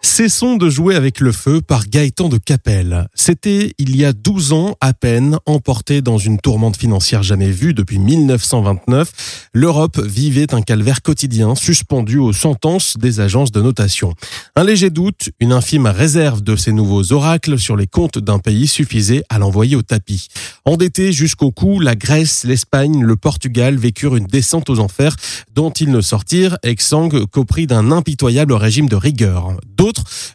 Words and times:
Cessons 0.00 0.56
de 0.56 0.70
jouer 0.70 0.94
avec 0.94 1.18
le 1.18 1.32
feu 1.32 1.60
par 1.60 1.86
Gaëtan 1.88 2.28
de 2.28 2.38
Capelle. 2.38 3.08
C'était 3.14 3.72
il 3.78 3.96
y 3.96 4.04
a 4.04 4.12
12 4.12 4.52
ans 4.52 4.76
à 4.80 4.92
peine, 4.92 5.38
emporté 5.44 6.02
dans 6.02 6.18
une 6.18 6.38
tourmente 6.38 6.76
financière 6.76 7.24
jamais 7.24 7.50
vue 7.50 7.74
depuis 7.74 7.98
1929. 7.98 9.50
L'Europe 9.52 10.00
vivait 10.00 10.54
un 10.54 10.62
calvaire 10.62 11.02
quotidien 11.02 11.56
suspendu 11.56 12.18
aux 12.18 12.32
sentences 12.32 12.96
des 12.96 13.18
agences 13.18 13.50
de 13.50 13.60
notation. 13.60 14.14
Un 14.54 14.62
léger 14.62 14.90
doute, 14.90 15.30
une 15.40 15.52
infime 15.52 15.86
réserve 15.86 16.42
de 16.42 16.54
ces 16.54 16.72
nouveaux 16.72 17.12
oracles 17.12 17.58
sur 17.58 17.76
les 17.76 17.88
comptes 17.88 18.18
d'un 18.18 18.38
pays 18.38 18.68
suffisait 18.68 19.24
à 19.28 19.40
l'envoyer 19.40 19.74
au 19.74 19.82
tapis. 19.82 20.28
Endettés 20.64 21.12
jusqu'au 21.12 21.50
cou, 21.50 21.80
la 21.80 21.96
Grèce, 21.96 22.44
l'Espagne, 22.44 23.02
le 23.02 23.16
Portugal 23.16 23.76
vécurent 23.76 24.16
une 24.16 24.26
descente 24.26 24.70
aux 24.70 24.78
enfers 24.78 25.16
dont 25.54 25.70
ils 25.70 25.90
ne 25.90 26.00
sortirent 26.00 26.56
exsangues 26.62 27.26
qu'au 27.26 27.44
prix 27.44 27.66
d'un 27.66 27.90
impitoyable 27.90 28.52
régime 28.52 28.88
de 28.88 28.96
rigueur. 28.96 29.56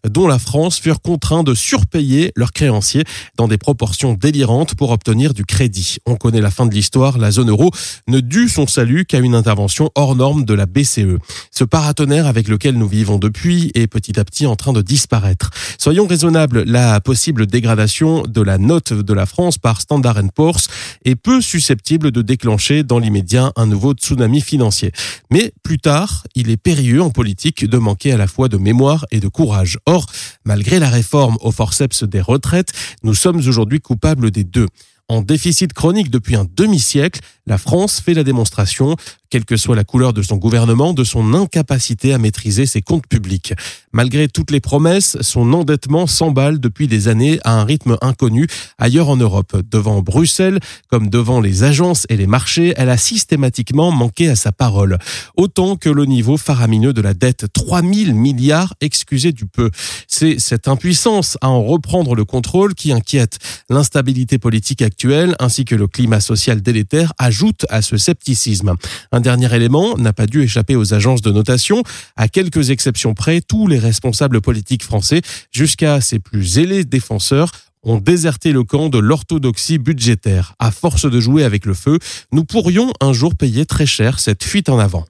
Dont 0.08 0.28
la 0.28 0.40
France, 0.40 0.80
furent 0.80 1.02
contraints 1.02 1.44
de 1.44 1.54
surpayer 1.54 2.32
leurs 2.36 2.54
créanciers 2.54 3.04
dans 3.38 3.48
des 3.48 3.58
proportions 3.58 4.14
délirantes 4.14 4.76
pour 4.76 4.92
obtenir 4.92 5.34
du 5.34 5.46
crédit. 5.46 5.98
On 6.06 6.16
connaît 6.16 6.42
la 6.42 6.52
fin 6.52 6.66
de 6.66 6.74
l'histoire, 6.74 7.18
la 7.18 7.32
zone 7.32 7.50
euro 7.50 7.72
ne 8.08 8.20
dut 8.20 8.50
son 8.50 8.68
salut 8.68 9.06
qu'à 9.06 9.20
une 9.20 9.36
intervention 9.36 9.90
hors 9.96 10.16
norme 10.16 10.46
de 10.46 10.54
la 10.54 10.66
BCE. 10.66 11.18
Ce 11.52 11.64
paratonnerre 11.64 12.28
avec 12.28 12.48
lequel 12.48 12.78
nous 12.78 12.88
vivons 12.88 13.18
depuis 13.18 13.72
est 13.74 13.88
petit 13.88 14.20
à 14.20 14.26
petit 14.26 14.46
en 14.46 14.56
train 14.56 14.74
de 14.74 14.82
disparaître. 14.82 15.50
Soyons 15.78 16.08
raisonnables, 16.08 16.64
la 16.64 17.00
possible 17.02 17.46
dégradation 17.46 18.24
de 18.24 18.42
la 18.42 18.58
note 18.58 18.94
de 18.94 19.14
la 19.14 19.26
France 19.26 19.58
par 19.58 19.82
Standard 19.82 20.22
Poor's 20.36 20.68
est 21.06 21.16
peu 21.16 21.42
susceptible 21.42 22.12
de 22.12 22.22
déclencher 22.22 22.84
dans 22.84 23.00
l'immédiat 23.00 23.52
un 23.56 23.66
nouveau 23.66 23.94
tsunami 23.94 24.42
financier. 24.42 24.92
Mais 25.32 25.52
plus 25.64 25.80
tard, 25.80 26.24
il 26.36 26.50
est 26.50 26.58
périlleux 26.58 27.02
en 27.02 27.10
politique 27.10 27.66
de 27.66 27.78
manquer 27.78 28.12
à 28.12 28.18
la 28.18 28.28
fois 28.28 28.48
de 28.48 28.58
mémoire 28.58 29.06
et 29.12 29.20
de 29.20 29.28
courage. 29.28 29.43
Or, 29.86 30.06
malgré 30.46 30.80
la 30.80 30.90
réforme 30.90 31.38
au 31.42 31.52
forceps 31.52 32.04
des 32.04 32.22
retraites, 32.22 32.72
nous 33.04 33.14
sommes 33.14 33.38
aujourd'hui 33.38 33.80
coupables 33.80 34.32
des 34.32 34.44
deux. 34.44 34.68
En 35.10 35.22
déficit 35.22 35.74
chronique 35.74 36.10
depuis 36.10 36.36
un 36.36 36.46
demi-siècle, 36.50 37.20
la 37.46 37.58
France 37.58 38.00
fait 38.00 38.14
la 38.14 38.24
démonstration 38.24 38.96
quelle 39.34 39.46
que 39.46 39.58
soit 39.58 39.76
la 39.76 39.84
couleur 39.84 40.14
de 40.14 40.22
son 40.22 40.38
gouvernement, 40.38 40.94
de 40.94 41.04
son 41.04 41.34
incapacité 41.34 42.14
à 42.14 42.20
maîtriser 42.20 42.68
ses 42.68 42.84
comptes 42.84 43.08
publics. 43.08 43.56
Malgré 43.92 44.28
toutes 44.28 44.52
les 44.52 44.60
promesses, 44.60 45.18
son 45.22 45.54
endettement 45.54 46.06
s'emballe 46.06 46.60
depuis 46.60 46.88
des 46.88 47.08
années 47.08 47.40
à 47.44 47.60
un 47.60 47.64
rythme 47.64 47.98
inconnu 48.02 48.46
ailleurs 48.78 49.10
en 49.10 49.18
Europe. 49.18 49.58
Devant 49.72 50.04
Bruxelles, 50.04 50.60
comme 50.88 51.10
devant 51.10 51.42
les 51.42 51.64
agences 51.64 52.06
et 52.10 52.18
les 52.18 52.28
marchés, 52.28 52.76
elle 52.78 52.90
a 52.90 52.98
systématiquement 52.98 53.90
manqué 53.90 54.30
à 54.30 54.36
sa 54.36 54.52
parole. 54.52 55.00
Autant 55.36 55.78
que 55.78 55.90
le 55.90 56.06
niveau 56.06 56.38
faramineux 56.38 56.94
de 56.94 57.02
la 57.02 57.16
dette, 57.16 57.48
3000 57.54 58.14
milliards, 58.14 58.76
excusez 58.82 59.32
du 59.32 59.48
peu. 59.48 59.72
C'est 60.08 60.38
cette 60.38 60.68
impuissance 60.68 61.40
à 61.42 61.50
en 61.50 61.64
reprendre 61.64 62.14
le 62.14 62.24
contrôle 62.24 62.76
qui 62.76 62.92
inquiète. 62.92 63.40
L'instabilité 63.72 64.38
politique 64.38 64.84
actuelle 64.84 65.36
ainsi 65.40 65.66
que 65.66 65.74
le 65.74 65.88
climat 65.88 66.20
social 66.20 66.62
délétère 66.62 67.14
ajoutent 67.18 67.66
à 67.70 67.82
ce 67.82 67.98
scepticisme 67.98 68.76
dernier 69.24 69.52
élément 69.56 69.98
n'a 69.98 70.14
pas 70.14 70.28
dû 70.28 70.44
échapper 70.44 70.76
aux 70.76 70.94
agences 70.94 71.24
de 71.24 71.32
notation. 71.32 71.82
À 72.16 72.28
quelques 72.28 72.70
exceptions 72.70 73.16
près, 73.16 73.42
tous 73.42 73.66
les 73.66 73.80
responsables 73.80 74.40
politiques 74.40 74.84
français, 74.84 75.22
jusqu'à 75.52 76.00
ses 76.00 76.20
plus 76.20 76.44
zélés 76.44 76.86
défenseurs, 76.86 77.52
ont 77.84 77.98
déserté 77.98 78.52
le 78.52 78.64
camp 78.64 78.90
de 78.90 79.00
l'orthodoxie 79.00 79.78
budgétaire. 79.78 80.54
À 80.60 80.72
force 80.72 81.10
de 81.10 81.20
jouer 81.20 81.44
avec 81.44 81.66
le 81.66 81.74
feu, 81.74 81.98
nous 82.32 82.46
pourrions 82.46 82.92
un 83.02 83.14
jour 83.14 83.36
payer 83.36 83.66
très 83.66 83.86
cher 83.86 84.20
cette 84.20 84.44
fuite 84.44 84.70
en 84.70 84.80
avant. 84.80 85.06